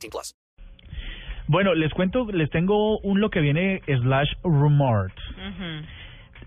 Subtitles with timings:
[0.00, 0.34] 18 plus.
[1.46, 5.14] Bueno, les cuento, les tengo un lo que viene slash rumors.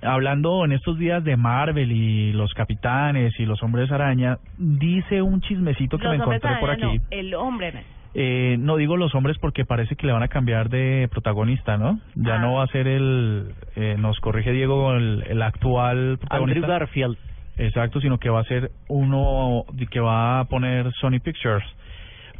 [0.02, 5.40] Hablando en estos días de Marvel y los capitanes y los hombres araña, dice un
[5.42, 6.84] chismecito que me Los encontré por aquí.
[6.98, 7.84] no, el hombre.
[8.16, 12.00] Eh, no digo los hombres porque parece que le van a cambiar de protagonista, ¿no?
[12.16, 12.40] Ya Ah.
[12.40, 16.60] no va a ser el, eh, nos corrige Diego, el, el actual protagonista.
[16.60, 17.18] Andrew Garfield.
[17.58, 21.64] Exacto, sino que va a ser uno que va a poner Sony Pictures.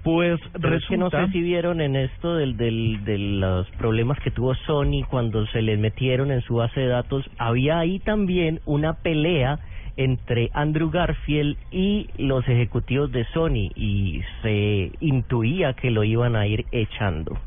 [0.04, 1.28] Pues Pero es que no resulta...
[1.28, 5.62] sé si vieron en esto del, del, de los problemas que tuvo Sony cuando se
[5.62, 7.30] les metieron en su base de datos.
[7.38, 9.60] Había ahí también una pelea
[9.96, 16.48] entre Andrew Garfield y los ejecutivos de Sony y se intuía que lo iban a
[16.48, 17.38] ir echando.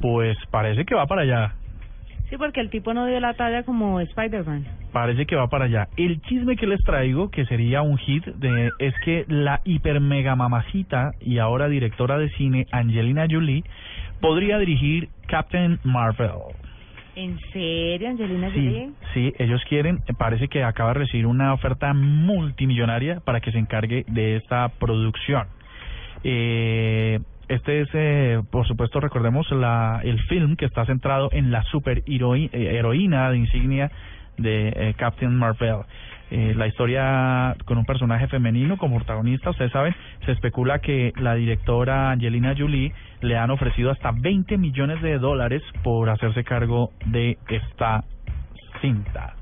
[0.00, 1.54] Pues parece que va para allá.
[2.32, 4.64] Sí, porque el tipo no dio la talla como Spider-Man.
[4.90, 5.88] Parece que va para allá.
[5.98, 10.34] El chisme que les traigo, que sería un hit, de, es que la hiper mega
[10.34, 13.64] mamacita y ahora directora de cine Angelina Jolie
[14.22, 16.30] podría dirigir Captain Marvel.
[17.16, 18.90] ¿En serio, Angelina Sí, Jolie?
[19.12, 24.06] sí, ellos quieren, parece que acaba de recibir una oferta multimillonaria para que se encargue
[24.08, 25.48] de esta producción.
[26.24, 26.91] Eh,
[27.54, 32.02] este es, eh, por supuesto, recordemos la, el film que está centrado en la super
[32.06, 33.90] heroína de insignia
[34.38, 35.80] de eh, Captain Marvel.
[36.30, 39.94] Eh, la historia con un personaje femenino como protagonista, ustedes saben,
[40.24, 45.62] se especula que la directora Angelina Jolie le han ofrecido hasta 20 millones de dólares
[45.82, 48.04] por hacerse cargo de esta
[48.80, 49.34] cinta.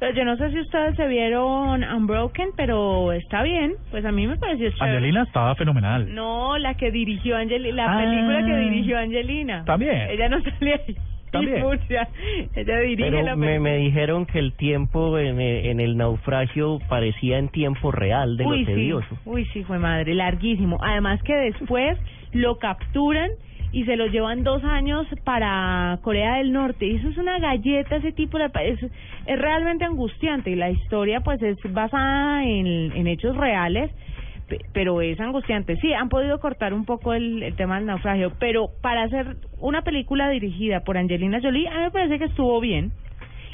[0.00, 3.74] Pero yo no sé si ustedes se vieron Unbroken, pero está bien.
[3.90, 4.96] Pues a mí me pareció chévere.
[4.98, 6.14] Angelina estaba fenomenal.
[6.14, 7.98] No, la que dirigió Angelina, la Ah.
[8.04, 9.64] película que dirigió Angelina.
[9.64, 10.08] También.
[10.10, 10.96] Ella no salía ahí.
[11.32, 11.60] También.
[11.60, 12.08] Murcia.
[12.54, 13.70] Ella dirige la Pero me, película.
[13.70, 18.46] me dijeron que el tiempo en el, en el naufragio parecía en tiempo real de
[18.46, 18.72] Uy, lo sí.
[18.72, 19.18] tedioso.
[19.26, 20.78] Uy, sí, fue madre, larguísimo.
[20.80, 21.98] Además que después
[22.32, 23.30] lo capturan
[23.72, 26.86] y se lo llevan dos años para Corea del Norte.
[26.86, 28.48] Y eso es una galleta, ese tipo de...
[28.48, 30.50] pa- Es, es realmente angustiante.
[30.50, 33.90] Y la historia, pues, es basada en, en hechos reales,
[34.48, 35.76] pe- pero es angustiante.
[35.82, 39.82] Sí, han podido cortar un poco el, el tema del naufragio, pero para hacer una
[39.82, 42.90] película dirigida por Angelina Jolie, a mí me parece que estuvo bien.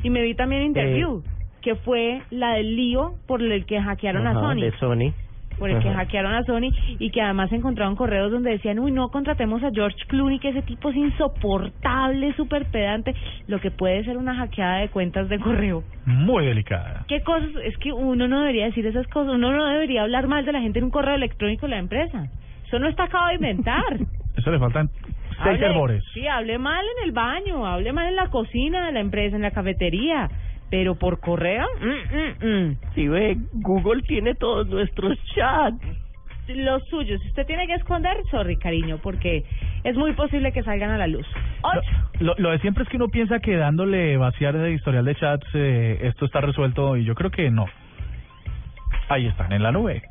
[0.04, 1.22] Y me vi también Interview,
[1.62, 5.14] que fue la del lío por el que hackearon a Sony De Sony.
[5.58, 9.08] Por el que hackearon a Sony y que además encontraron correos donde decían, uy, no
[9.08, 13.14] contratemos a George Clooney, que ese tipo es insoportable, súper pedante,
[13.46, 15.82] lo que puede ser una hackeada de cuentas de correo.
[16.06, 17.04] Muy delicada.
[17.08, 17.50] ¿Qué cosas?
[17.64, 20.60] Es que uno no debería decir esas cosas, uno no debería hablar mal de la
[20.60, 22.28] gente en un correo electrónico de la empresa.
[22.66, 23.98] Eso no está acabado de inventar.
[24.36, 24.90] Eso le faltan
[25.42, 26.02] seis Hable-.
[26.12, 29.42] Sí, hable mal en el baño, hable mal en la cocina de la empresa, en
[29.42, 30.28] la cafetería,
[30.74, 32.76] pero por correo, mm, mm, mm.
[32.96, 35.78] Si ve, Google tiene todos nuestros chats.
[36.48, 37.20] los suyos.
[37.22, 39.44] Si usted tiene que esconder, sorry, cariño, porque
[39.84, 41.24] es muy posible que salgan a la luz.
[42.18, 45.46] Lo, lo de siempre es que uno piensa que dándole vaciar ese historial de chats
[45.54, 47.66] eh, esto está resuelto y yo creo que no.
[49.08, 50.02] Ahí están en la nube.